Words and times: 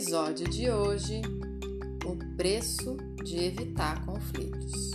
Episódio 0.00 0.48
de 0.48 0.70
hoje: 0.70 1.20
O 2.06 2.16
preço 2.34 2.96
de 3.22 3.36
evitar 3.36 4.02
conflitos. 4.06 4.92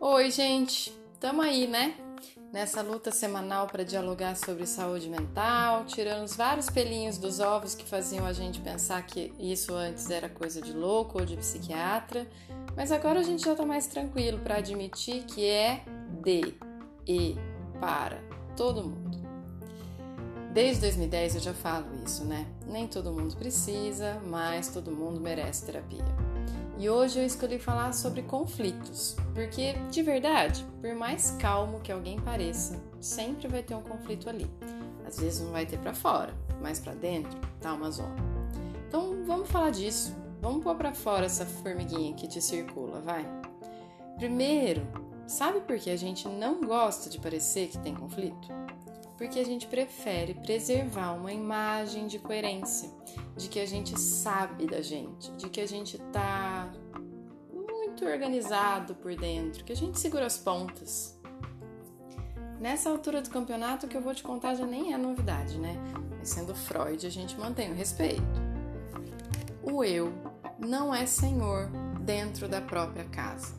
Oi, 0.00 0.30
gente, 0.32 0.92
tamo 1.20 1.40
aí, 1.40 1.68
né? 1.68 1.94
Nessa 2.52 2.82
luta 2.82 3.12
semanal 3.12 3.68
para 3.68 3.84
dialogar 3.84 4.34
sobre 4.34 4.66
saúde 4.66 5.08
mental, 5.08 5.84
tirando 5.84 6.24
os 6.24 6.34
vários 6.34 6.68
pelinhos 6.68 7.18
dos 7.18 7.38
ovos 7.38 7.76
que 7.76 7.84
faziam 7.84 8.26
a 8.26 8.32
gente 8.32 8.60
pensar 8.60 9.06
que 9.06 9.32
isso 9.38 9.72
antes 9.74 10.10
era 10.10 10.28
coisa 10.28 10.60
de 10.60 10.72
louco 10.72 11.20
ou 11.20 11.24
de 11.24 11.36
psiquiatra 11.36 12.26
mas 12.76 12.90
agora 12.92 13.20
a 13.20 13.22
gente 13.22 13.44
já 13.44 13.52
está 13.52 13.64
mais 13.64 13.86
tranquilo 13.86 14.38
para 14.38 14.56
admitir 14.56 15.24
que 15.24 15.46
é 15.46 15.82
de 16.22 16.54
e 17.06 17.36
para 17.80 18.18
todo 18.56 18.82
mundo. 18.82 19.22
Desde 20.52 20.82
2010 20.82 21.34
eu 21.34 21.40
já 21.40 21.54
falo 21.54 21.86
isso, 22.04 22.24
né? 22.24 22.46
Nem 22.66 22.86
todo 22.86 23.12
mundo 23.12 23.36
precisa, 23.36 24.20
mas 24.26 24.68
todo 24.68 24.90
mundo 24.90 25.20
merece 25.20 25.66
terapia. 25.66 26.04
E 26.78 26.88
hoje 26.88 27.20
eu 27.20 27.26
escolhi 27.26 27.58
falar 27.58 27.92
sobre 27.92 28.22
conflitos, 28.22 29.16
porque 29.32 29.74
de 29.90 30.02
verdade, 30.02 30.64
por 30.80 30.94
mais 30.94 31.32
calmo 31.40 31.80
que 31.80 31.92
alguém 31.92 32.20
pareça, 32.20 32.80
sempre 33.00 33.48
vai 33.48 33.62
ter 33.62 33.74
um 33.74 33.82
conflito 33.82 34.28
ali. 34.28 34.50
Às 35.06 35.20
vezes 35.20 35.40
não 35.40 35.52
vai 35.52 35.66
ter 35.66 35.78
para 35.78 35.94
fora, 35.94 36.34
mas 36.60 36.80
para 36.80 36.94
dentro 36.94 37.38
tá 37.60 37.72
uma 37.72 37.90
zona. 37.90 38.16
Então 38.88 39.24
vamos 39.24 39.48
falar 39.48 39.70
disso 39.70 40.23
Vamos 40.44 40.62
pôr 40.62 40.74
para 40.74 40.92
fora 40.92 41.24
essa 41.24 41.46
formiguinha 41.46 42.12
que 42.12 42.28
te 42.28 42.38
circula, 42.38 43.00
vai. 43.00 43.26
Primeiro, 44.18 44.86
sabe 45.26 45.62
por 45.62 45.78
que 45.78 45.88
a 45.88 45.96
gente 45.96 46.28
não 46.28 46.60
gosta 46.60 47.08
de 47.08 47.18
parecer 47.18 47.68
que 47.68 47.78
tem 47.78 47.94
conflito? 47.94 48.48
Porque 49.16 49.38
a 49.38 49.44
gente 49.44 49.66
prefere 49.66 50.34
preservar 50.34 51.12
uma 51.12 51.32
imagem 51.32 52.06
de 52.06 52.18
coerência, 52.18 52.90
de 53.34 53.48
que 53.48 53.58
a 53.58 53.64
gente 53.64 53.98
sabe 53.98 54.66
da 54.66 54.82
gente, 54.82 55.32
de 55.32 55.48
que 55.48 55.62
a 55.62 55.66
gente 55.66 55.96
tá 56.12 56.70
muito 57.50 58.04
organizado 58.04 58.94
por 58.96 59.16
dentro, 59.16 59.64
que 59.64 59.72
a 59.72 59.76
gente 59.76 59.98
segura 59.98 60.26
as 60.26 60.36
pontas. 60.36 61.18
Nessa 62.60 62.90
altura 62.90 63.22
do 63.22 63.30
campeonato, 63.30 63.86
o 63.86 63.88
que 63.88 63.96
eu 63.96 64.02
vou 64.02 64.14
te 64.14 64.22
contar 64.22 64.56
já 64.56 64.66
nem 64.66 64.92
é 64.92 64.98
novidade, 64.98 65.58
né? 65.58 65.74
Mas 66.18 66.28
sendo 66.28 66.54
Freud, 66.54 67.06
a 67.06 67.10
gente 67.10 67.34
mantém 67.40 67.72
o 67.72 67.74
respeito. 67.74 68.44
O 69.62 69.82
eu 69.82 70.33
não 70.58 70.94
é 70.94 71.06
senhor 71.06 71.68
dentro 72.00 72.48
da 72.48 72.60
própria 72.60 73.04
casa. 73.04 73.54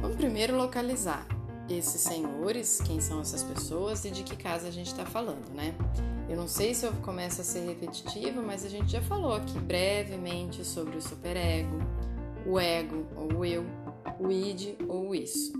Vamos 0.00 0.16
primeiro 0.16 0.56
localizar 0.56 1.26
esses 1.68 2.00
senhores, 2.00 2.80
quem 2.86 3.00
são 3.00 3.20
essas 3.20 3.42
pessoas 3.42 4.04
e 4.04 4.10
de 4.10 4.22
que 4.22 4.36
casa 4.36 4.68
a 4.68 4.70
gente 4.70 4.88
está 4.88 5.04
falando, 5.04 5.52
né? 5.54 5.74
Eu 6.28 6.36
não 6.36 6.48
sei 6.48 6.74
se 6.74 6.86
eu 6.86 6.92
começo 7.04 7.40
a 7.40 7.44
ser 7.44 7.60
repetitiva, 7.60 8.40
mas 8.40 8.64
a 8.64 8.68
gente 8.68 8.90
já 8.90 9.02
falou 9.02 9.32
aqui 9.32 9.58
brevemente 9.58 10.64
sobre 10.64 10.96
o 10.96 11.02
superego, 11.02 11.78
o 12.46 12.58
ego 12.58 13.06
ou 13.16 13.40
o 13.40 13.44
eu, 13.44 13.64
o 14.20 14.30
id 14.30 14.76
ou 14.88 15.08
o 15.08 15.14
isso. 15.14 15.52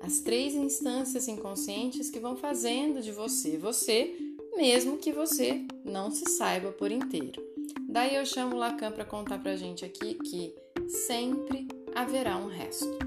As 0.00 0.18
três 0.18 0.54
instâncias 0.54 1.28
inconscientes 1.28 2.10
que 2.10 2.18
vão 2.18 2.36
fazendo 2.36 3.00
de 3.00 3.12
você 3.12 3.56
você, 3.56 4.14
mesmo 4.56 4.98
que 4.98 5.12
você 5.12 5.64
não 5.84 6.10
se 6.10 6.28
saiba 6.30 6.72
por 6.72 6.90
inteiro. 6.90 7.51
Daí 7.88 8.16
eu 8.16 8.24
chamo 8.24 8.56
Lacan 8.56 8.92
para 8.92 9.04
contar 9.04 9.38
pra 9.38 9.56
gente 9.56 9.84
aqui 9.84 10.14
que 10.14 10.54
sempre 10.88 11.68
haverá 11.94 12.36
um 12.36 12.48
resto. 12.48 12.98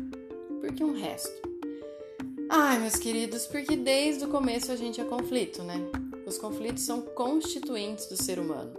Por 0.62 0.74
que 0.74 0.84
um 0.84 0.94
resto? 0.94 1.56
Ai, 2.50 2.80
meus 2.80 2.96
queridos, 2.96 3.48
porque 3.48 3.76
desde 3.76 4.26
o 4.26 4.30
começo 4.30 4.72
a 4.72 4.76
gente 4.76 5.02
é 5.02 5.04
conflito, 5.04 5.64
né? 5.64 5.80
Os 6.26 6.38
conflitos 6.38 6.84
são 6.84 7.02
constituintes 7.02 8.08
do 8.08 8.16
ser 8.16 8.40
humano. 8.40 8.74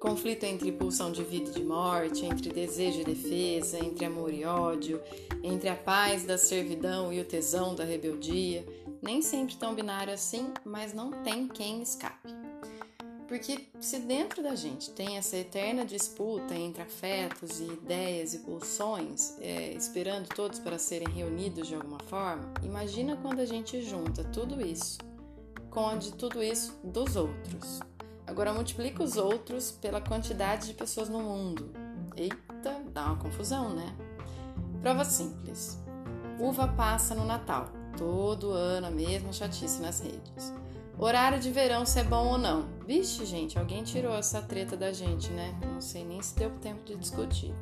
Conflito 0.00 0.44
entre 0.44 0.72
pulsão 0.72 1.12
de 1.12 1.22
vida 1.22 1.50
e 1.50 1.54
de 1.54 1.64
morte, 1.64 2.26
entre 2.26 2.52
desejo 2.52 3.00
e 3.00 3.04
defesa, 3.04 3.78
entre 3.78 4.04
amor 4.04 4.34
e 4.34 4.44
ódio, 4.44 5.00
entre 5.44 5.68
a 5.68 5.76
paz 5.76 6.24
da 6.24 6.36
servidão 6.36 7.12
e 7.12 7.20
o 7.20 7.24
tesão 7.24 7.74
da 7.74 7.84
rebeldia. 7.84 8.66
Nem 9.00 9.22
sempre 9.22 9.54
tão 9.54 9.74
binário 9.74 10.12
assim, 10.12 10.52
mas 10.64 10.92
não 10.92 11.12
tem 11.22 11.46
quem 11.46 11.80
escape. 11.80 12.41
Porque 13.28 13.68
se 13.80 13.98
dentro 14.00 14.42
da 14.42 14.54
gente 14.54 14.90
tem 14.90 15.16
essa 15.16 15.36
eterna 15.36 15.84
disputa 15.84 16.54
entre 16.54 16.82
afetos 16.82 17.60
e 17.60 17.64
ideias 17.64 18.34
e 18.34 18.38
pulsões, 18.40 19.36
é, 19.40 19.72
esperando 19.72 20.28
todos 20.28 20.58
para 20.58 20.78
serem 20.78 21.08
reunidos 21.08 21.68
de 21.68 21.74
alguma 21.74 22.00
forma, 22.00 22.52
imagina 22.62 23.16
quando 23.16 23.40
a 23.40 23.46
gente 23.46 23.82
junta 23.82 24.22
tudo 24.24 24.60
isso 24.60 24.98
com 25.72 25.88
a 25.88 25.96
de 25.96 26.12
tudo 26.12 26.42
isso 26.42 26.78
dos 26.84 27.16
outros. 27.16 27.80
Agora 28.26 28.52
multiplica 28.52 29.02
os 29.02 29.16
outros 29.16 29.72
pela 29.72 30.00
quantidade 30.00 30.66
de 30.66 30.74
pessoas 30.74 31.08
no 31.08 31.20
mundo. 31.20 31.72
Eita, 32.14 32.82
dá 32.92 33.06
uma 33.06 33.16
confusão, 33.16 33.74
né? 33.74 33.96
Prova 34.80 35.04
simples. 35.04 35.78
Uva 36.38 36.68
passa 36.68 37.14
no 37.14 37.24
Natal. 37.24 37.68
Todo 37.96 38.52
ano 38.52 38.86
a 38.86 38.90
mesma 38.90 39.32
chatice 39.32 39.80
nas 39.80 40.00
redes. 40.00 40.52
Horário 40.98 41.40
de 41.40 41.50
verão, 41.50 41.86
se 41.86 42.00
é 42.00 42.04
bom 42.04 42.32
ou 42.32 42.38
não. 42.38 42.68
Vixe, 42.86 43.24
gente, 43.24 43.58
alguém 43.58 43.82
tirou 43.84 44.14
essa 44.14 44.42
treta 44.42 44.76
da 44.76 44.92
gente, 44.92 45.30
né? 45.30 45.56
Não 45.72 45.80
sei 45.80 46.04
nem 46.04 46.20
se 46.20 46.34
deu 46.34 46.50
tempo 46.60 46.84
de 46.84 46.96
discutir. 46.96 47.54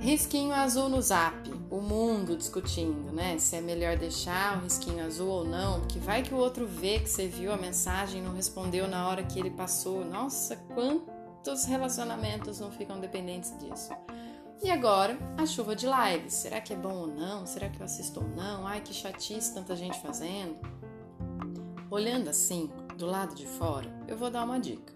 Risquinho 0.00 0.54
azul 0.54 0.88
no 0.88 1.00
zap, 1.02 1.50
o 1.70 1.80
mundo 1.80 2.34
discutindo, 2.34 3.12
né? 3.12 3.38
Se 3.38 3.56
é 3.56 3.60
melhor 3.60 3.98
deixar 3.98 4.56
o 4.56 4.62
risquinho 4.62 5.04
azul 5.04 5.28
ou 5.28 5.44
não, 5.44 5.80
porque 5.80 5.98
vai 5.98 6.22
que 6.22 6.32
o 6.32 6.38
outro 6.38 6.66
vê 6.66 7.00
que 7.00 7.08
você 7.08 7.28
viu 7.28 7.52
a 7.52 7.56
mensagem 7.56 8.20
e 8.20 8.24
não 8.24 8.32
respondeu 8.32 8.88
na 8.88 9.06
hora 9.08 9.22
que 9.22 9.38
ele 9.38 9.50
passou. 9.50 10.04
Nossa, 10.04 10.56
quantos 10.74 11.66
relacionamentos 11.66 12.60
não 12.60 12.70
ficam 12.70 12.98
dependentes 12.98 13.54
disso? 13.58 13.92
E 14.62 14.70
agora, 14.70 15.18
a 15.36 15.44
chuva 15.44 15.76
de 15.76 15.86
lives. 15.86 16.34
Será 16.34 16.60
que 16.60 16.72
é 16.72 16.76
bom 16.76 16.94
ou 16.94 17.06
não? 17.06 17.46
Será 17.46 17.68
que 17.68 17.80
eu 17.80 17.84
assisto 17.84 18.20
ou 18.20 18.28
não? 18.28 18.66
Ai, 18.66 18.80
que 18.80 18.92
chatice 18.94 19.52
tanta 19.52 19.76
gente 19.76 19.98
fazendo. 20.00 20.56
Olhando 21.90 22.28
assim, 22.28 22.70
do 23.00 23.06
lado 23.06 23.34
de 23.34 23.46
fora, 23.46 23.90
eu 24.06 24.16
vou 24.16 24.30
dar 24.30 24.44
uma 24.44 24.60
dica. 24.60 24.92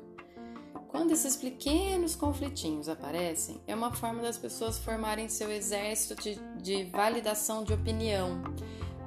Quando 0.89 1.11
esses 1.11 1.35
pequenos 1.35 2.15
conflitinhos 2.15 2.87
aparecem, 2.89 3.61
é 3.67 3.75
uma 3.75 3.93
forma 3.93 4.23
das 4.23 4.37
pessoas 4.37 4.79
formarem 4.79 5.29
seu 5.29 5.51
exército 5.51 6.23
de, 6.23 6.39
de 6.63 6.85
validação 6.85 7.65
de 7.65 7.73
opinião. 7.73 8.43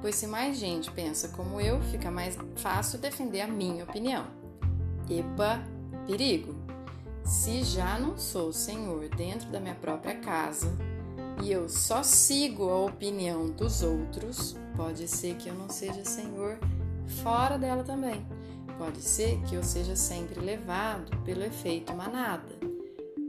Pois 0.02 0.16
se 0.16 0.26
mais 0.26 0.58
gente 0.58 0.90
pensa 0.90 1.28
como 1.28 1.60
eu, 1.60 1.80
fica 1.84 2.10
mais 2.10 2.36
fácil 2.56 2.98
defender 2.98 3.40
a 3.40 3.46
minha 3.46 3.84
opinião. 3.84 4.26
Epa, 5.08 5.62
perigo! 6.06 6.54
Se 7.24 7.62
já 7.62 7.98
não 7.98 8.18
sou 8.18 8.52
senhor 8.52 9.08
dentro 9.10 9.48
da 9.48 9.60
minha 9.60 9.74
própria 9.76 10.16
casa 10.16 10.76
e 11.42 11.52
eu 11.52 11.68
só 11.68 12.02
sigo 12.02 12.68
a 12.68 12.84
opinião 12.84 13.48
dos 13.48 13.82
outros, 13.82 14.56
pode 14.76 15.06
ser 15.06 15.36
que 15.36 15.48
eu 15.48 15.54
não 15.54 15.68
seja 15.68 16.04
senhor 16.04 16.58
fora 17.22 17.56
dela 17.56 17.84
também. 17.84 18.26
Pode 18.78 19.02
ser 19.02 19.42
que 19.42 19.56
eu 19.56 19.62
seja 19.64 19.96
sempre 19.96 20.38
levado 20.38 21.10
pelo 21.24 21.42
efeito 21.42 21.92
manada. 21.92 22.56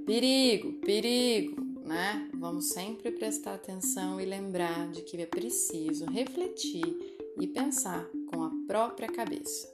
Perigo, 0.05 0.73
perigo, 0.73 1.59
né? 1.83 2.29
Vamos 2.35 2.69
sempre 2.69 3.11
prestar 3.11 3.55
atenção 3.55 4.21
e 4.21 4.25
lembrar 4.25 4.87
de 4.91 5.01
que 5.01 5.17
é 5.17 5.25
preciso 5.25 6.05
refletir 6.05 7.17
e 7.39 7.47
pensar 7.47 8.07
com 8.31 8.43
a 8.43 8.51
própria 8.67 9.07
cabeça. 9.07 9.67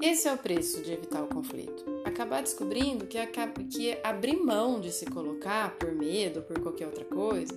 Esse 0.00 0.26
é 0.26 0.32
o 0.32 0.38
preço 0.38 0.82
de 0.82 0.92
evitar 0.92 1.22
o 1.22 1.28
conflito. 1.28 1.84
Acabar 2.04 2.42
descobrindo 2.42 3.06
que, 3.06 3.18
que 3.70 3.98
abrir 4.02 4.36
mão 4.36 4.80
de 4.80 4.90
se 4.90 5.04
colocar 5.04 5.76
por 5.78 5.92
medo 5.92 6.40
ou 6.40 6.46
por 6.46 6.58
qualquer 6.60 6.86
outra 6.86 7.04
coisa 7.04 7.52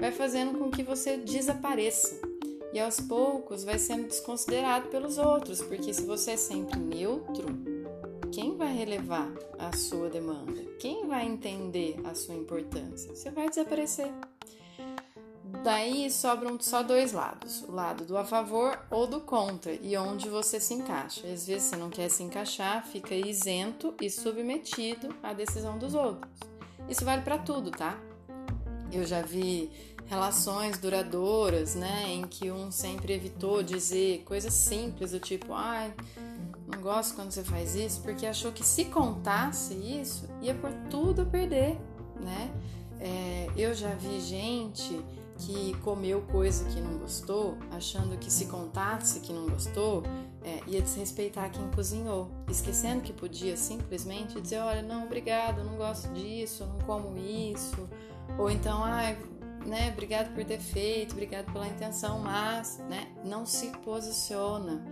vai 0.00 0.10
fazendo 0.10 0.58
com 0.58 0.70
que 0.70 0.82
você 0.82 1.18
desapareça 1.18 2.33
e 2.74 2.80
aos 2.80 2.98
poucos 3.00 3.62
vai 3.62 3.78
sendo 3.78 4.08
desconsiderado 4.08 4.88
pelos 4.88 5.16
outros, 5.16 5.62
porque 5.62 5.94
se 5.94 6.04
você 6.04 6.32
é 6.32 6.36
sempre 6.36 6.78
neutro, 6.80 7.46
quem 8.32 8.56
vai 8.56 8.74
relevar 8.74 9.32
a 9.56 9.74
sua 9.76 10.10
demanda? 10.10 10.60
Quem 10.80 11.06
vai 11.06 11.24
entender 11.24 12.00
a 12.04 12.16
sua 12.16 12.34
importância? 12.34 13.14
Você 13.14 13.30
vai 13.30 13.48
desaparecer. 13.48 14.12
Daí 15.62 16.10
sobram 16.10 16.58
só 16.58 16.82
dois 16.82 17.12
lados: 17.12 17.62
o 17.62 17.70
lado 17.70 18.04
do 18.04 18.18
a 18.18 18.24
favor 18.24 18.76
ou 18.90 19.06
do 19.06 19.20
contra, 19.20 19.72
e 19.72 19.96
onde 19.96 20.28
você 20.28 20.58
se 20.58 20.74
encaixa. 20.74 21.28
Às 21.28 21.46
vezes 21.46 21.68
você 21.68 21.76
não 21.76 21.90
quer 21.90 22.08
se 22.08 22.24
encaixar, 22.24 22.84
fica 22.84 23.14
isento 23.14 23.94
e 24.00 24.10
submetido 24.10 25.14
à 25.22 25.32
decisão 25.32 25.78
dos 25.78 25.94
outros. 25.94 26.32
Isso 26.88 27.04
vale 27.04 27.22
para 27.22 27.38
tudo, 27.38 27.70
tá? 27.70 27.96
Eu 28.92 29.06
já 29.06 29.22
vi 29.22 29.70
relações 30.06 30.78
duradouras, 30.78 31.74
né, 31.74 32.04
em 32.08 32.22
que 32.22 32.50
um 32.50 32.70
sempre 32.70 33.12
evitou 33.12 33.62
dizer 33.62 34.22
coisas 34.24 34.52
simples 34.52 35.12
do 35.12 35.20
tipo, 35.20 35.52
ai, 35.52 35.94
não 36.66 36.80
gosto 36.80 37.14
quando 37.14 37.30
você 37.30 37.42
faz 37.42 37.74
isso, 37.74 38.00
porque 38.02 38.26
achou 38.26 38.52
que 38.52 38.64
se 38.64 38.86
contasse 38.86 39.74
isso 39.74 40.28
ia 40.40 40.54
por 40.54 40.70
tudo 40.90 41.22
a 41.22 41.24
perder, 41.24 41.78
né? 42.20 42.50
É, 43.00 43.48
eu 43.56 43.74
já 43.74 43.94
vi 43.94 44.20
gente 44.20 45.04
que 45.36 45.74
comeu 45.82 46.22
coisa 46.22 46.64
que 46.66 46.80
não 46.80 46.96
gostou, 46.98 47.58
achando 47.70 48.16
que 48.16 48.30
se 48.30 48.46
contasse 48.46 49.20
que 49.20 49.32
não 49.32 49.46
gostou, 49.48 50.02
é, 50.42 50.60
ia 50.66 50.80
desrespeitar 50.80 51.50
quem 51.50 51.68
cozinhou, 51.70 52.30
esquecendo 52.48 53.00
que 53.00 53.12
podia 53.12 53.56
simplesmente 53.56 54.40
dizer: 54.40 54.60
olha, 54.60 54.82
não, 54.82 55.04
obrigado, 55.04 55.64
não 55.64 55.76
gosto 55.76 56.12
disso, 56.12 56.64
não 56.66 56.78
como 56.86 57.18
isso, 57.18 57.88
ou 58.38 58.50
então, 58.50 58.82
ai, 58.82 59.18
né, 59.66 59.90
obrigado 59.92 60.34
por 60.34 60.44
ter 60.44 60.58
feito, 60.58 61.12
obrigado 61.12 61.52
pela 61.52 61.66
intenção, 61.66 62.18
mas, 62.18 62.78
né, 62.88 63.08
não 63.24 63.46
se 63.46 63.68
posiciona. 63.78 64.84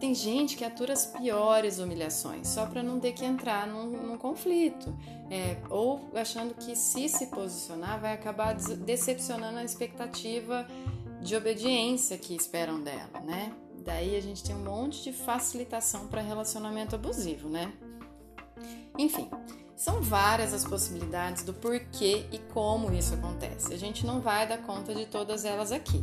Tem 0.00 0.14
gente 0.14 0.56
que 0.56 0.64
atura 0.64 0.92
as 0.92 1.06
piores 1.06 1.78
humilhações 1.78 2.48
só 2.48 2.66
para 2.66 2.82
não 2.82 3.00
ter 3.00 3.12
que 3.12 3.24
entrar 3.24 3.66
num, 3.66 3.86
num 3.86 4.18
conflito, 4.18 4.94
é, 5.30 5.56
ou 5.70 6.10
achando 6.14 6.54
que 6.54 6.76
se 6.76 7.08
se 7.08 7.28
posicionar 7.28 8.00
vai 8.00 8.12
acabar 8.12 8.54
decepcionando 8.54 9.58
a 9.58 9.64
expectativa 9.64 10.66
de 11.22 11.34
obediência 11.34 12.18
que 12.18 12.34
esperam 12.34 12.82
dela, 12.82 13.20
né? 13.24 13.54
Daí 13.84 14.16
a 14.16 14.20
gente 14.20 14.42
tem 14.42 14.54
um 14.54 14.64
monte 14.64 15.02
de 15.02 15.12
facilitação 15.12 16.06
para 16.08 16.20
relacionamento 16.20 16.94
abusivo, 16.94 17.48
né? 17.48 17.72
Enfim, 18.98 19.28
são 19.76 20.00
várias 20.00 20.52
as 20.52 20.64
possibilidades 20.64 21.42
do 21.42 21.52
porquê 21.52 22.26
e 22.30 22.38
como 22.52 22.92
isso 22.92 23.14
acontece. 23.14 23.72
A 23.72 23.78
gente 23.78 24.06
não 24.06 24.20
vai 24.20 24.46
dar 24.46 24.58
conta 24.58 24.94
de 24.94 25.06
todas 25.06 25.44
elas 25.44 25.72
aqui. 25.72 26.02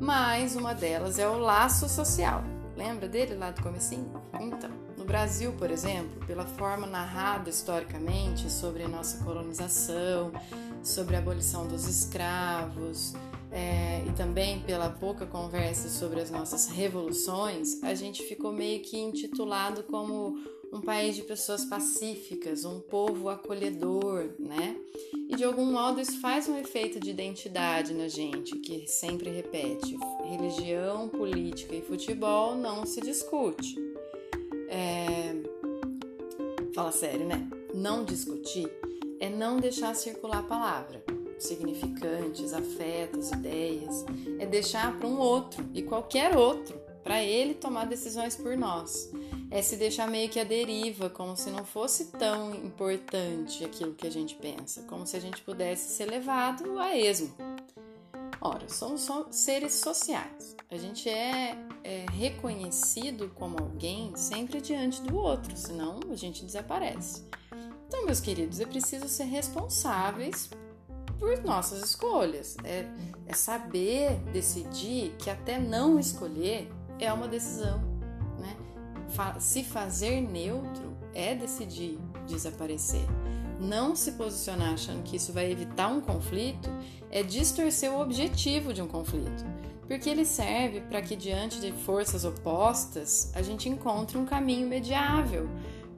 Mas 0.00 0.56
uma 0.56 0.74
delas 0.74 1.18
é 1.18 1.28
o 1.28 1.38
laço 1.38 1.88
social. 1.88 2.42
Lembra 2.76 3.08
dele 3.08 3.34
lá 3.34 3.50
do 3.50 3.62
comecinho? 3.62 4.10
Então, 4.40 4.70
no 4.96 5.04
Brasil, 5.04 5.52
por 5.52 5.70
exemplo, 5.70 6.24
pela 6.26 6.44
forma 6.44 6.86
narrada 6.86 7.48
historicamente 7.48 8.50
sobre 8.50 8.86
nossa 8.88 9.22
colonização, 9.22 10.32
sobre 10.82 11.14
a 11.14 11.20
abolição 11.20 11.66
dos 11.68 11.86
escravos, 11.86 13.14
é, 13.52 14.02
e 14.04 14.10
também 14.12 14.60
pela 14.60 14.90
pouca 14.90 15.24
conversa 15.24 15.88
sobre 15.88 16.20
as 16.20 16.28
nossas 16.28 16.66
revoluções, 16.66 17.80
a 17.84 17.94
gente 17.94 18.24
ficou 18.24 18.52
meio 18.52 18.82
que 18.82 18.98
intitulado 18.98 19.84
como 19.84 20.36
um 20.74 20.80
país 20.80 21.14
de 21.14 21.22
pessoas 21.22 21.64
pacíficas, 21.64 22.64
um 22.64 22.80
povo 22.80 23.28
acolhedor, 23.28 24.30
né? 24.40 24.76
E 25.28 25.36
de 25.36 25.44
algum 25.44 25.66
modo 25.66 26.00
isso 26.00 26.20
faz 26.20 26.48
um 26.48 26.58
efeito 26.58 26.98
de 26.98 27.10
identidade 27.10 27.94
na 27.94 28.08
gente, 28.08 28.56
que 28.58 28.84
sempre 28.88 29.30
repete: 29.30 29.96
religião, 30.24 31.08
política 31.08 31.76
e 31.76 31.82
futebol 31.82 32.56
não 32.56 32.84
se 32.84 33.00
discute. 33.00 33.76
É... 34.68 35.36
Fala 36.74 36.90
sério, 36.90 37.24
né? 37.24 37.48
Não 37.72 38.04
discutir 38.04 38.68
é 39.20 39.30
não 39.30 39.58
deixar 39.58 39.94
circular 39.94 40.40
a 40.40 40.42
palavra, 40.42 41.04
significantes, 41.38 42.52
afetos, 42.52 43.30
ideias, 43.30 44.04
é 44.40 44.44
deixar 44.44 44.98
para 44.98 45.06
um 45.06 45.18
outro 45.18 45.64
e 45.72 45.82
qualquer 45.82 46.36
outro, 46.36 46.76
para 47.04 47.22
ele 47.22 47.54
tomar 47.54 47.86
decisões 47.86 48.34
por 48.34 48.56
nós 48.56 49.12
é 49.54 49.62
se 49.62 49.76
deixar 49.76 50.08
meio 50.08 50.28
que 50.28 50.40
a 50.40 50.44
deriva, 50.44 51.08
como 51.08 51.36
se 51.36 51.48
não 51.48 51.64
fosse 51.64 52.06
tão 52.06 52.52
importante 52.52 53.64
aquilo 53.64 53.94
que 53.94 54.04
a 54.04 54.10
gente 54.10 54.34
pensa, 54.34 54.82
como 54.82 55.06
se 55.06 55.16
a 55.16 55.20
gente 55.20 55.40
pudesse 55.42 55.94
ser 55.94 56.06
levado 56.06 56.76
a 56.76 56.96
esmo. 56.96 57.32
Ora, 58.40 58.68
somos 58.68 59.08
seres 59.30 59.74
sociais. 59.74 60.56
A 60.68 60.76
gente 60.76 61.08
é, 61.08 61.56
é 61.84 62.04
reconhecido 62.10 63.30
como 63.36 63.56
alguém 63.56 64.16
sempre 64.16 64.60
diante 64.60 65.00
do 65.02 65.16
outro, 65.16 65.56
senão 65.56 66.00
a 66.10 66.16
gente 66.16 66.44
desaparece. 66.44 67.22
Então, 67.86 68.04
meus 68.06 68.18
queridos, 68.18 68.58
é 68.58 68.66
preciso 68.66 69.08
ser 69.08 69.24
responsáveis 69.26 70.50
por 71.16 71.40
nossas 71.44 71.80
escolhas. 71.80 72.56
É, 72.64 72.88
é 73.24 73.32
saber 73.32 74.16
decidir 74.32 75.14
que 75.16 75.30
até 75.30 75.60
não 75.60 75.96
escolher 75.96 76.68
é 76.98 77.12
uma 77.12 77.28
decisão 77.28 77.83
se 79.38 79.62
fazer 79.62 80.20
neutro 80.20 80.96
é 81.14 81.34
decidir 81.34 81.98
desaparecer. 82.26 83.04
Não 83.60 83.94
se 83.94 84.12
posicionar 84.12 84.74
achando 84.74 85.02
que 85.02 85.16
isso 85.16 85.32
vai 85.32 85.50
evitar 85.50 85.88
um 85.88 86.00
conflito 86.00 86.68
é 87.10 87.22
distorcer 87.22 87.92
o 87.92 88.00
objetivo 88.00 88.74
de 88.74 88.82
um 88.82 88.88
conflito, 88.88 89.44
porque 89.86 90.10
ele 90.10 90.24
serve 90.24 90.80
para 90.80 91.00
que, 91.00 91.14
diante 91.14 91.60
de 91.60 91.70
forças 91.70 92.24
opostas, 92.24 93.30
a 93.34 93.42
gente 93.42 93.68
encontre 93.68 94.18
um 94.18 94.24
caminho 94.24 94.66
mediável. 94.66 95.48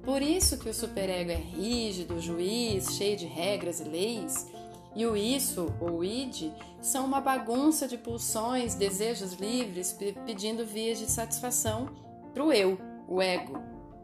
Por 0.03 0.21
isso 0.21 0.59
que 0.59 0.69
o 0.69 0.75
superego 0.75 1.31
é 1.31 1.37
rígido, 1.37 2.21
juiz, 2.21 2.95
cheio 2.95 3.17
de 3.17 3.27
regras 3.27 3.81
e 3.81 3.85
leis, 3.85 4.47
e 4.95 5.05
o 5.07 5.17
isso 5.17 5.73
ou 5.81 6.05
id 6.05 6.53
são 6.81 7.05
uma 7.05 7.21
bagunça 7.21 7.89
de 7.89 7.99
pulsões, 7.99 8.75
desejos 8.75 9.33
livres 9.33 9.97
pedindo 10.25 10.65
vias 10.65 10.99
de 10.99 11.11
satisfação 11.11 11.89
para 12.33 12.45
o 12.45 12.53
eu 12.53 12.79
o 13.09 13.21
ego, 13.23 13.59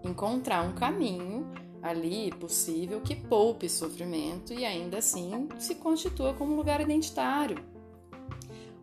encontrar 0.04 0.62
um 0.62 0.72
caminho 0.72 1.50
ali 1.82 2.30
possível 2.30 3.00
que 3.00 3.16
poupe 3.16 3.68
sofrimento 3.68 4.52
e 4.52 4.64
ainda 4.64 4.98
assim 4.98 5.48
se 5.58 5.74
constitua 5.74 6.32
como 6.34 6.54
lugar 6.54 6.80
identitário. 6.80 7.58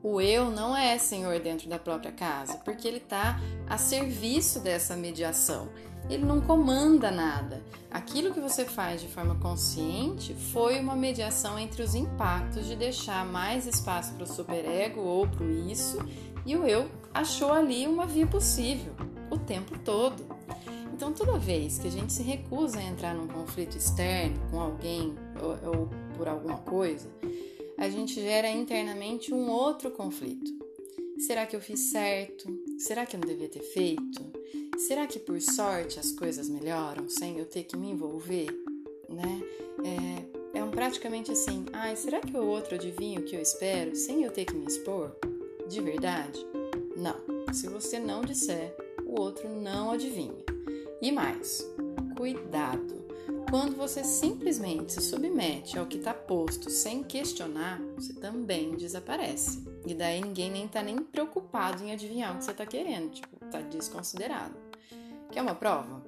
O 0.02 0.22
eu 0.22 0.50
não 0.50 0.76
é 0.76 0.98
senhor 0.98 1.40
dentro 1.40 1.68
da 1.68 1.78
própria 1.78 2.12
casa, 2.12 2.58
porque 2.64 2.88
ele 2.88 2.98
está 2.98 3.40
a 3.68 3.78
serviço 3.78 4.60
dessa 4.60 4.96
mediação. 4.96 5.70
Ele 6.10 6.24
não 6.24 6.40
comanda 6.40 7.12
nada. 7.12 7.62
Aquilo 7.92 8.34
que 8.34 8.40
você 8.40 8.64
faz 8.64 9.02
de 9.02 9.10
forma 9.10 9.36
consciente 9.36 10.34
foi 10.34 10.80
uma 10.80 10.96
mediação 10.96 11.60
entre 11.60 11.84
os 11.84 11.96
impactos 11.96 12.66
de 12.66 12.78
deixar 12.78 13.26
mais 13.26 13.68
espaço 13.68 14.14
para 14.14 14.24
o 14.24 14.28
superego 14.28 15.02
ou 15.02 15.28
para 15.28 15.44
o 15.44 15.52
isso, 15.52 15.98
e 16.46 16.56
o 16.56 16.66
eu 16.66 16.90
achou 17.14 17.52
ali 17.52 17.86
uma 17.86 18.06
via 18.06 18.26
possível 18.26 18.96
tempo 19.50 19.80
todo. 19.84 20.24
Então, 20.94 21.12
toda 21.12 21.40
vez 21.40 21.80
que 21.80 21.88
a 21.88 21.92
gente 21.92 22.14
se 22.14 22.22
recusa 22.22 22.78
a 22.78 22.84
entrar 22.84 23.16
num 23.16 23.28
conflito 23.28 23.76
externo 23.76 24.40
com 24.52 24.60
alguém 24.60 25.16
ou, 25.42 25.80
ou 25.80 25.90
por 26.16 26.28
alguma 26.28 26.60
coisa, 26.60 27.10
a 27.76 27.90
gente 27.90 28.14
gera 28.22 28.48
internamente 28.48 29.34
um 29.34 29.50
outro 29.50 29.90
conflito. 29.90 30.52
Será 31.18 31.48
que 31.48 31.56
eu 31.56 31.62
fiz 31.62 31.80
certo? 31.92 32.48
Será 32.78 33.06
que 33.06 33.16
eu 33.16 33.20
não 33.20 33.28
devia 33.28 33.50
ter 33.50 33.64
feito? 33.64 34.24
Será 34.78 35.08
que 35.08 35.18
por 35.18 35.42
sorte 35.42 36.00
as 36.00 36.12
coisas 36.12 36.48
melhoram 36.48 37.10
sem 37.10 37.40
eu 37.40 37.46
ter 37.46 37.64
que 37.64 37.76
me 37.76 37.90
envolver? 37.90 38.48
Né? 39.10 39.42
É, 40.54 40.60
é 40.60 40.64
um 40.64 40.70
praticamente 40.70 41.32
assim, 41.32 41.66
ai, 41.74 41.96
será 41.96 42.20
que 42.20 42.38
o 42.38 42.46
outro 42.46 42.76
adivinha 42.76 43.20
o 43.20 43.24
que 43.24 43.36
eu 43.36 43.42
espero 43.42 43.96
sem 43.96 44.24
eu 44.24 44.32
ter 44.32 44.46
que 44.46 44.54
me 44.54 44.66
expor? 44.66 45.16
De 45.68 45.82
verdade? 45.82 46.40
Não. 46.96 47.16
Se 47.54 47.68
você 47.68 48.00
não 48.00 48.22
disser, 48.22 48.76
o 49.10 49.20
outro 49.20 49.50
não 49.50 49.92
adivinha. 49.92 50.44
E 51.02 51.12
mais, 51.12 51.68
cuidado! 52.16 53.00
Quando 53.50 53.76
você 53.76 54.04
simplesmente 54.04 54.94
se 54.94 55.02
submete 55.02 55.80
ao 55.80 55.88
que 55.88 55.98
está 55.98 56.14
posto 56.14 56.70
sem 56.70 57.04
questionar, 57.04 57.82
você 57.96 58.14
também 58.14 58.76
desaparece. 58.76 59.68
E 59.88 59.96
daí 59.96 60.22
ninguém 60.22 60.52
nem 60.52 60.66
está 60.66 60.84
nem 60.84 60.98
preocupado 60.98 61.84
em 61.84 61.92
adivinhar 61.92 62.36
o 62.36 62.38
que 62.38 62.44
você 62.44 62.52
está 62.52 62.66
querendo, 62.66 63.10
tipo, 63.10 63.44
está 63.44 63.62
desconsiderado. 63.62 64.56
Quer 65.32 65.42
uma 65.42 65.56
prova? 65.56 66.04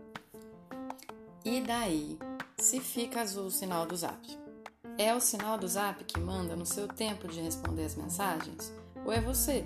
E 1.44 1.60
daí, 1.62 2.20
se 2.60 2.80
fica 2.80 3.22
azul 3.22 3.48
o 3.48 3.52
sinal 3.52 3.88
do 3.88 3.96
zap? 3.96 4.38
É 4.98 5.16
o 5.16 5.20
sinal 5.20 5.58
do 5.58 5.68
zap 5.68 6.04
que 6.04 6.20
manda 6.20 6.56
no 6.56 6.66
seu 6.66 6.88
tempo 6.88 7.28
de 7.28 7.42
responder 7.42 7.86
as 7.86 7.96
mensagens? 7.96 8.72
Ou 9.04 9.12
é 9.12 9.20
você 9.20 9.66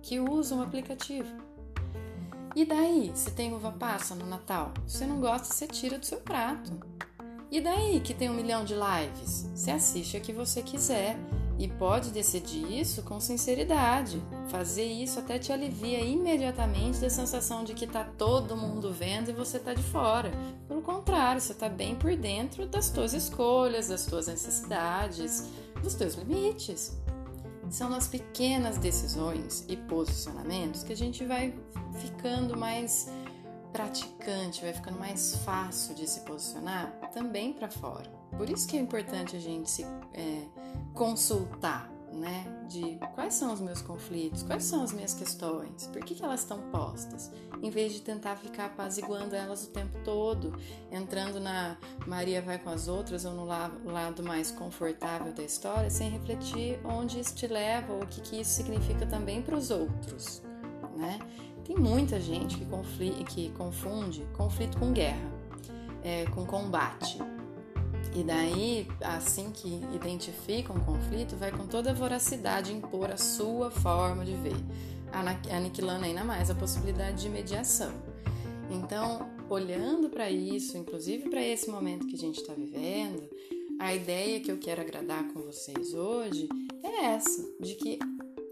que 0.00 0.20
usa 0.20 0.54
um 0.54 0.62
aplicativo? 0.62 1.51
E 2.54 2.66
daí, 2.66 3.10
se 3.14 3.30
tem 3.30 3.54
uva 3.54 3.72
passa 3.72 4.14
no 4.14 4.26
Natal? 4.26 4.72
Você 4.86 5.06
não 5.06 5.20
gosta, 5.20 5.52
você 5.52 5.66
tira 5.66 5.98
do 5.98 6.04
seu 6.04 6.18
prato. 6.18 6.70
E 7.50 7.60
daí 7.60 7.98
que 8.00 8.12
tem 8.12 8.28
um 8.28 8.34
milhão 8.34 8.62
de 8.64 8.74
lives? 8.74 9.48
Você 9.54 9.70
assiste 9.70 10.16
a 10.16 10.20
que 10.20 10.32
você 10.32 10.62
quiser 10.62 11.18
E 11.58 11.68
pode 11.68 12.10
decidir 12.10 12.80
isso 12.80 13.02
com 13.02 13.20
sinceridade. 13.20 14.20
Fazer 14.48 14.84
isso 14.84 15.18
até 15.18 15.38
te 15.38 15.52
alivia 15.52 16.00
imediatamente 16.00 16.98
da 16.98 17.08
sensação 17.08 17.62
de 17.62 17.72
que 17.72 17.86
tá 17.86 18.04
todo 18.18 18.56
mundo 18.56 18.92
vendo 18.92 19.30
e 19.30 19.32
você 19.32 19.58
tá 19.58 19.72
de 19.72 19.82
fora. 19.82 20.32
Pelo 20.66 20.82
contrário, 20.82 21.40
você 21.40 21.54
tá 21.54 21.68
bem 21.68 21.94
por 21.94 22.16
dentro 22.16 22.66
das 22.66 22.90
tuas 22.90 23.12
escolhas, 23.12 23.88
das 23.88 24.06
tuas 24.06 24.26
necessidades, 24.26 25.46
dos 25.82 25.94
teus 25.94 26.14
limites. 26.14 26.96
São 27.72 27.88
nas 27.88 28.06
pequenas 28.06 28.76
decisões 28.76 29.64
e 29.66 29.78
posicionamentos 29.78 30.82
que 30.84 30.92
a 30.92 30.96
gente 30.96 31.24
vai 31.24 31.58
ficando 31.94 32.54
mais 32.54 33.10
praticante, 33.72 34.60
vai 34.60 34.74
ficando 34.74 34.98
mais 34.98 35.36
fácil 35.36 35.94
de 35.94 36.06
se 36.06 36.20
posicionar 36.20 36.92
também 37.14 37.54
para 37.54 37.70
fora. 37.70 38.10
Por 38.36 38.50
isso 38.50 38.68
que 38.68 38.76
é 38.76 38.80
importante 38.80 39.36
a 39.36 39.40
gente 39.40 39.70
se 39.70 39.84
é, 40.12 40.42
consultar, 40.92 41.90
né? 42.12 42.44
De 42.68 42.98
quais 43.14 43.34
são 43.34 43.52
os 43.52 43.60
meus 43.60 43.80
conflitos, 43.82 44.42
quais 44.42 44.64
são 44.64 44.82
as 44.82 44.92
minhas 44.92 45.14
questões, 45.14 45.86
por 45.86 46.04
que, 46.04 46.14
que 46.14 46.24
elas 46.24 46.40
estão 46.40 46.58
postas, 46.70 47.30
em 47.62 47.70
vez 47.70 47.92
de 47.92 48.00
tentar 48.00 48.36
ficar 48.36 48.66
apaziguando 48.66 49.34
elas 49.34 49.64
o 49.64 49.68
tempo 49.68 49.98
todo, 50.04 50.52
entrando 50.90 51.40
na 51.40 51.76
Maria 52.06 52.42
vai 52.42 52.58
com 52.58 52.70
as 52.70 52.88
outras 52.88 53.24
ou 53.24 53.32
no 53.32 53.44
lado 53.44 54.22
mais 54.22 54.50
confortável 54.50 55.32
da 55.32 55.42
história, 55.42 55.90
sem 55.90 56.10
refletir 56.10 56.78
onde 56.84 57.20
isso 57.20 57.34
te 57.34 57.46
leva 57.46 57.92
ou 57.92 58.02
o 58.02 58.06
que, 58.06 58.20
que 58.20 58.40
isso 58.40 58.50
significa 58.50 59.06
também 59.06 59.42
para 59.42 59.56
os 59.56 59.70
outros, 59.70 60.42
né? 60.96 61.18
Tem 61.64 61.76
muita 61.76 62.20
gente 62.20 62.58
que, 62.58 63.24
que 63.24 63.50
confunde 63.50 64.26
conflito 64.36 64.78
com 64.78 64.92
guerra, 64.92 65.30
é, 66.02 66.24
com 66.26 66.44
combate. 66.44 67.18
E 68.14 68.22
daí, 68.22 68.86
assim 69.00 69.50
que 69.50 69.80
identifica 69.94 70.72
um 70.72 70.80
conflito, 70.80 71.34
vai 71.36 71.50
com 71.50 71.66
toda 71.66 71.90
a 71.90 71.94
voracidade 71.94 72.72
impor 72.72 73.10
a 73.10 73.16
sua 73.16 73.70
forma 73.70 74.24
de 74.24 74.34
ver, 74.34 74.56
aniquilando 75.50 76.04
ainda 76.04 76.22
mais 76.22 76.50
a 76.50 76.54
possibilidade 76.54 77.22
de 77.22 77.28
mediação. 77.30 77.92
Então, 78.70 79.30
olhando 79.48 80.10
para 80.10 80.30
isso, 80.30 80.76
inclusive 80.76 81.30
para 81.30 81.42
esse 81.42 81.70
momento 81.70 82.06
que 82.06 82.14
a 82.14 82.18
gente 82.18 82.40
está 82.40 82.52
vivendo, 82.52 83.28
a 83.78 83.94
ideia 83.94 84.40
que 84.40 84.52
eu 84.52 84.58
quero 84.58 84.82
agradar 84.82 85.28
com 85.32 85.40
vocês 85.40 85.94
hoje 85.94 86.48
é 86.82 87.06
essa, 87.06 87.42
de 87.58 87.74
que 87.74 87.98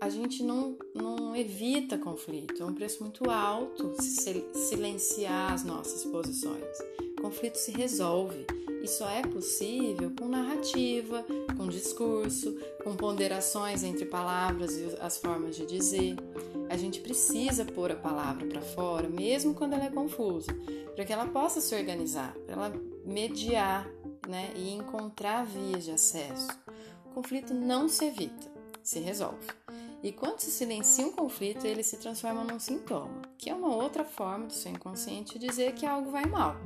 a 0.00 0.08
gente 0.08 0.42
não, 0.42 0.78
não 0.94 1.36
evita 1.36 1.98
conflito, 1.98 2.62
é 2.62 2.64
um 2.64 2.74
preço 2.74 3.02
muito 3.02 3.30
alto 3.30 3.94
silenciar 4.00 5.52
as 5.52 5.62
nossas 5.62 6.04
posições. 6.04 6.64
Conflito 7.20 7.56
se 7.56 7.70
resolve 7.70 8.46
e 8.82 8.88
só 8.88 9.08
é 9.08 9.22
possível 9.22 10.12
com 10.18 10.26
narrativa, 10.26 11.24
com 11.56 11.66
discurso, 11.66 12.56
com 12.82 12.96
ponderações 12.96 13.82
entre 13.82 14.04
palavras 14.04 14.76
e 14.76 14.96
as 15.00 15.18
formas 15.18 15.56
de 15.56 15.66
dizer. 15.66 16.16
A 16.68 16.76
gente 16.76 17.00
precisa 17.00 17.64
pôr 17.64 17.92
a 17.92 17.96
palavra 17.96 18.46
para 18.46 18.60
fora, 18.60 19.08
mesmo 19.08 19.54
quando 19.54 19.74
ela 19.74 19.84
é 19.84 19.90
confusa, 19.90 20.52
para 20.94 21.04
que 21.04 21.12
ela 21.12 21.26
possa 21.26 21.60
se 21.60 21.74
organizar, 21.74 22.34
para 22.46 22.54
ela 22.54 22.72
mediar 23.04 23.88
né, 24.28 24.52
e 24.54 24.72
encontrar 24.72 25.44
vias 25.44 25.84
de 25.84 25.90
acesso. 25.90 26.48
O 27.06 27.10
conflito 27.10 27.52
não 27.52 27.88
se 27.88 28.04
evita, 28.04 28.50
se 28.82 29.00
resolve. 29.00 29.46
E 30.02 30.12
quando 30.12 30.40
se 30.40 30.50
silencia 30.50 31.06
um 31.06 31.12
conflito, 31.12 31.66
ele 31.66 31.82
se 31.82 31.98
transforma 31.98 32.42
num 32.42 32.58
sintoma, 32.58 33.20
que 33.36 33.50
é 33.50 33.54
uma 33.54 33.74
outra 33.74 34.02
forma 34.04 34.46
do 34.46 34.52
seu 34.52 34.72
inconsciente 34.72 35.38
dizer 35.38 35.74
que 35.74 35.84
algo 35.84 36.10
vai 36.10 36.24
mal. 36.24 36.56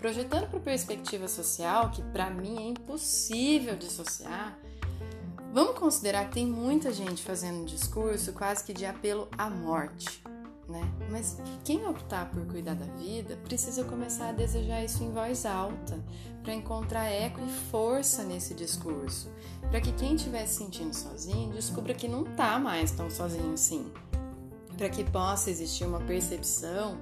Projetando 0.00 0.48
para 0.48 0.60
perspectiva 0.60 1.26
social, 1.26 1.90
que 1.90 2.02
para 2.02 2.30
mim 2.30 2.56
é 2.56 2.68
impossível 2.68 3.76
dissociar, 3.76 4.56
vamos 5.52 5.76
considerar 5.76 6.26
que 6.26 6.34
tem 6.34 6.46
muita 6.46 6.92
gente 6.92 7.22
fazendo 7.22 7.62
um 7.62 7.64
discurso 7.64 8.32
quase 8.32 8.62
que 8.62 8.72
de 8.72 8.86
apelo 8.86 9.28
à 9.36 9.50
morte, 9.50 10.22
né? 10.68 10.88
Mas 11.10 11.36
quem 11.64 11.84
optar 11.84 12.30
por 12.30 12.46
cuidar 12.46 12.74
da 12.74 12.86
vida 12.94 13.36
precisa 13.42 13.82
começar 13.82 14.28
a 14.28 14.32
desejar 14.32 14.84
isso 14.84 15.02
em 15.02 15.10
voz 15.10 15.44
alta, 15.44 15.98
para 16.44 16.54
encontrar 16.54 17.06
eco 17.06 17.40
e 17.40 17.50
força 17.70 18.22
nesse 18.22 18.54
discurso, 18.54 19.28
para 19.68 19.80
que 19.80 19.90
quem 19.92 20.14
estiver 20.14 20.46
se 20.46 20.58
sentindo 20.58 20.94
sozinho 20.94 21.52
descubra 21.52 21.92
que 21.92 22.06
não 22.06 22.22
está 22.22 22.56
mais 22.58 22.92
tão 22.92 23.10
sozinho 23.10 23.52
assim, 23.52 23.90
para 24.76 24.88
que 24.88 25.02
possa 25.02 25.50
existir 25.50 25.84
uma 25.84 26.00
percepção 26.00 26.98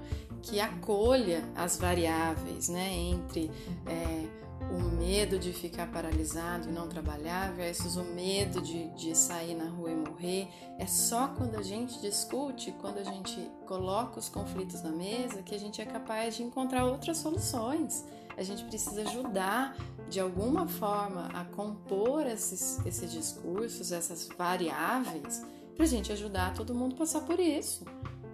que 0.47 0.61
acolha 0.61 1.43
as 1.57 1.77
variáveis, 1.77 2.69
né, 2.69 2.93
entre 2.95 3.51
é, 3.85 4.27
o 4.71 4.97
medo 4.97 5.39
de 5.39 5.53
ficar 5.53 5.91
paralisado 5.91 6.69
e 6.69 6.73
não 6.73 6.89
trabalhar 6.89 7.53
versus 7.53 7.97
o 7.97 8.05
medo 8.05 8.61
de, 8.63 8.89
de 8.91 9.17
sair 9.17 9.55
na 9.55 9.69
rua 9.69 9.91
e 9.91 9.95
morrer. 9.97 10.49
É 10.79 10.87
só 10.87 11.29
quando 11.29 11.57
a 11.57 11.63
gente 11.63 12.01
discute, 12.01 12.73
quando 12.81 12.99
a 12.99 13.05
gente 13.05 13.51
coloca 13.67 14.21
os 14.21 14.29
conflitos 14.29 14.83
na 14.83 14.91
mesa, 14.91 15.43
que 15.43 15.55
a 15.55 15.59
gente 15.59 15.83
é 15.83 15.85
capaz 15.85 16.37
de 16.37 16.45
encontrar 16.45 16.85
outras 16.85 17.19
soluções. 17.19 18.05
A 18.37 18.43
gente 18.43 18.65
precisa 18.65 19.03
ajudar 19.03 19.77
de 20.09 20.21
alguma 20.21 20.69
forma 20.69 21.27
a 21.35 21.45
compor 21.45 22.25
esses, 22.27 22.85
esses 22.87 23.11
discursos, 23.11 23.91
essas 23.91 24.29
variáveis, 24.37 25.45
para 25.75 25.85
a 25.85 25.89
gente 25.89 26.11
ajudar 26.11 26.55
todo 26.55 26.75
mundo 26.75 26.95
a 26.95 26.99
passar 26.99 27.21
por 27.21 27.39
isso, 27.39 27.85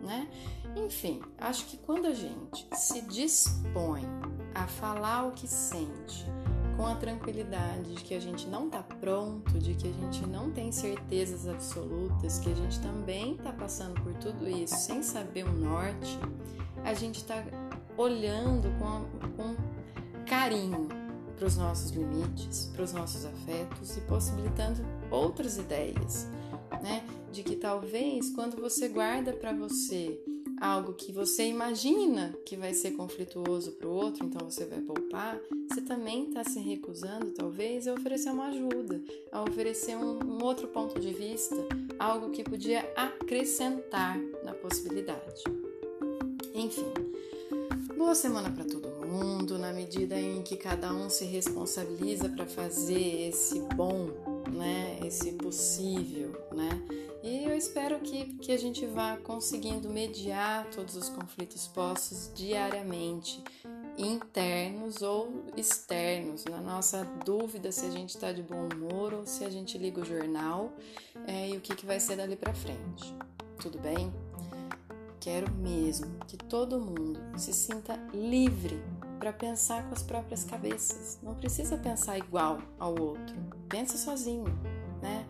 né? 0.03 0.29
Enfim, 0.77 1.23
acho 1.39 1.67
que 1.67 1.77
quando 1.77 2.07
a 2.07 2.15
gente 2.15 2.67
se 2.75 3.01
dispõe 3.03 4.03
a 4.55 4.67
falar 4.67 5.27
o 5.29 5.33
que 5.33 5.47
sente, 5.47 6.27
com 6.77 6.87
a 6.87 6.95
tranquilidade 6.95 7.95
de 7.95 8.03
que 8.03 8.15
a 8.15 8.21
gente 8.21 8.47
não 8.49 8.67
está 8.67 8.83
pronto, 8.83 9.59
de 9.59 9.75
que 9.75 9.89
a 9.89 9.93
gente 9.93 10.27
não 10.27 10.51
tem 10.51 10.73
certezas 10.73 11.47
absolutas, 11.47 12.39
que 12.39 12.51
a 12.51 12.55
gente 12.55 12.81
também 12.81 13.35
está 13.35 13.53
passando 13.53 14.01
por 14.01 14.15
tudo 14.15 14.49
isso 14.49 14.75
sem 14.77 15.03
saber 15.03 15.45
o 15.45 15.53
norte, 15.53 16.19
a 16.85 16.95
gente 16.95 17.17
está 17.19 17.45
olhando 17.97 18.69
com, 18.79 19.29
com 19.37 19.57
carinho 20.25 20.89
para 21.37 21.47
os 21.47 21.57
nossos 21.57 21.91
limites, 21.91 22.71
para 22.73 22.83
os 22.83 22.93
nossos 22.93 23.25
afetos 23.25 23.97
e 23.97 24.01
possibilitando 24.03 24.85
outras 25.11 25.59
ideias, 25.59 26.29
né? 26.81 27.05
De 27.33 27.43
que 27.43 27.57
talvez 27.57 28.31
quando 28.31 28.61
você 28.61 28.89
guarda 28.89 29.33
para 29.33 29.53
você 29.53 30.19
algo 30.63 30.93
que 30.93 31.11
você 31.11 31.45
imagina 31.49 32.33
que 32.47 32.57
vai 32.57 32.73
ser 32.73 32.93
conflituoso 32.93 33.73
para 33.73 33.89
o 33.89 33.93
outro, 33.93 34.25
então 34.25 34.49
você 34.49 34.65
vai 34.65 34.81
poupar, 34.81 35.37
você 35.69 35.81
também 35.81 36.29
está 36.29 36.45
se 36.45 36.61
recusando, 36.61 37.33
talvez, 37.33 37.89
a 37.89 37.95
oferecer 37.95 38.31
uma 38.31 38.47
ajuda, 38.47 39.03
a 39.33 39.43
oferecer 39.43 39.97
um, 39.97 40.23
um 40.25 40.45
outro 40.45 40.69
ponto 40.69 41.01
de 41.01 41.13
vista, 41.13 41.57
algo 41.99 42.31
que 42.31 42.45
podia 42.45 42.89
acrescentar 42.95 44.17
na 44.45 44.55
possibilidade. 44.55 45.43
Enfim, 46.55 46.93
boa 47.97 48.15
semana 48.15 48.49
para 48.49 48.65
todo 48.65 48.89
mundo, 49.05 49.59
na 49.59 49.73
medida 49.73 50.19
em 50.19 50.43
que 50.43 50.57
cada 50.57 50.93
um 50.93 51.11
se 51.11 51.25
responsabiliza 51.25 52.29
para 52.29 52.47
fazer 52.47 53.29
esse 53.29 53.59
bom, 53.75 54.11
né, 54.53 54.99
esse 55.05 55.33
possível, 55.33 56.33
né? 56.53 56.71
E 57.23 57.45
eu 57.45 57.57
espero 57.57 58.01
que, 58.01 58.35
que 58.35 58.51
a 58.51 58.59
gente 58.59 58.85
vá 58.85 59.17
conseguindo 59.17 59.89
mediar 59.89 60.69
todos 60.71 60.97
os 60.97 61.09
conflitos 61.09 61.69
postos 61.69 62.31
diariamente, 62.35 63.43
internos 63.97 65.03
ou 65.03 65.45
externos, 65.57 66.45
na 66.45 66.61
nossa 66.61 67.05
dúvida 67.25 67.71
se 67.71 67.87
a 67.87 67.91
gente 67.91 68.11
está 68.11 68.33
de 68.33 68.43
bom 68.43 68.69
humor 68.75 69.15
ou 69.15 69.25
se 69.25 69.45
a 69.45 69.51
gente 69.51 69.79
liga 69.79 70.01
o 70.01 70.05
jornal 70.05 70.73
é, 71.27 71.51
e 71.51 71.57
o 71.57 71.61
que, 71.61 71.77
que 71.77 71.87
vai 71.87 72.01
ser 72.01 72.17
dali 72.17 72.35
para 72.35 72.53
frente. 72.53 73.15
Tudo 73.61 73.79
bem? 73.79 74.13
Quero 75.21 75.49
mesmo 75.53 76.19
que 76.27 76.37
todo 76.37 76.81
mundo 76.81 77.21
se 77.37 77.53
sinta 77.53 77.97
livre 78.13 78.83
para 79.23 79.33
pensar 79.33 79.85
com 79.85 79.95
as 79.95 80.03
próprias 80.03 80.43
cabeças. 80.43 81.17
Não 81.23 81.33
precisa 81.37 81.77
pensar 81.77 82.19
igual 82.19 82.59
ao 82.77 83.01
outro. 83.01 83.37
Pensa 83.69 83.97
sozinho, 83.97 84.47
né? 85.01 85.25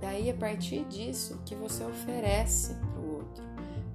Daí, 0.00 0.28
a 0.28 0.34
partir 0.34 0.84
disso, 0.86 1.40
que 1.46 1.54
você 1.54 1.84
oferece 1.84 2.74
para 2.74 3.00
o 3.00 3.14
outro. 3.18 3.44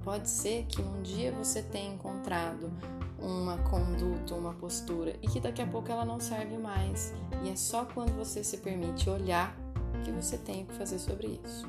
Pode 0.02 0.30
ser 0.30 0.64
que 0.64 0.80
um 0.80 1.02
dia 1.02 1.32
você 1.32 1.60
tenha 1.62 1.92
encontrado 1.92 2.72
uma 3.18 3.58
conduta, 3.58 4.34
uma 4.34 4.54
postura 4.54 5.16
e 5.20 5.28
que 5.28 5.38
daqui 5.38 5.60
a 5.60 5.66
pouco 5.66 5.92
ela 5.92 6.06
não 6.06 6.18
serve 6.18 6.56
mais. 6.56 7.12
E 7.44 7.50
é 7.50 7.54
só 7.54 7.84
quando 7.84 8.16
você 8.16 8.42
se 8.42 8.56
permite 8.56 9.10
olhar 9.10 9.54
que 10.02 10.10
você 10.10 10.38
tem 10.38 10.64
que 10.64 10.72
fazer 10.72 10.98
sobre 10.98 11.38
isso. 11.44 11.68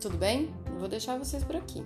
Tudo 0.00 0.16
bem? 0.16 0.54
Vou 0.78 0.86
deixar 0.86 1.18
vocês 1.18 1.42
por 1.42 1.56
aqui. 1.56 1.84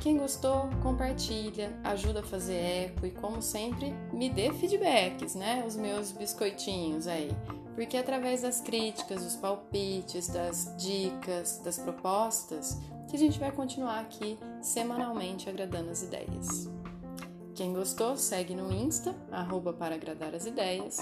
Quem 0.00 0.16
gostou, 0.16 0.68
compartilha, 0.82 1.78
ajuda 1.84 2.20
a 2.20 2.22
fazer 2.22 2.54
eco 2.54 3.06
e, 3.06 3.10
como 3.10 3.42
sempre, 3.42 3.92
me 4.12 4.30
dê 4.30 4.52
feedbacks, 4.52 5.34
né? 5.34 5.64
Os 5.66 5.76
meus 5.76 6.12
biscoitinhos 6.12 7.06
aí 7.06 7.30
porque 7.78 7.96
através 7.96 8.42
das 8.42 8.60
críticas, 8.60 9.22
dos 9.22 9.36
palpites, 9.36 10.26
das 10.26 10.74
dicas, 10.76 11.60
das 11.62 11.78
propostas, 11.78 12.76
que 13.08 13.14
a 13.14 13.18
gente 13.18 13.38
vai 13.38 13.52
continuar 13.52 14.00
aqui 14.00 14.36
semanalmente 14.60 15.48
agradando 15.48 15.90
as 15.90 16.02
ideias. 16.02 16.68
Quem 17.54 17.72
gostou, 17.72 18.16
segue 18.16 18.52
no 18.52 18.72
Insta, 18.72 19.14
arroba 19.30 19.72
para 19.72 19.94
agradar 19.94 20.34
as 20.34 20.44
ideias. 20.44 20.98